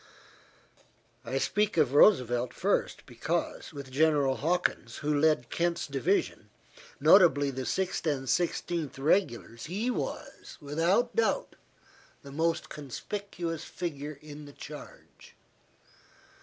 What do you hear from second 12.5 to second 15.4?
conspicuous figure in the charge.